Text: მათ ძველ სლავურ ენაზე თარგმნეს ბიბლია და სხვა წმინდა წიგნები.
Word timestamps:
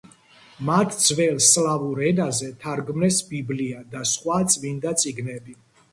მათ 0.69 0.95
ძველ 1.07 1.35
სლავურ 1.47 2.01
ენაზე 2.07 2.49
თარგმნეს 2.65 3.19
ბიბლია 3.35 3.85
და 3.95 4.03
სხვა 4.13 4.43
წმინდა 4.55 4.99
წიგნები. 5.05 5.61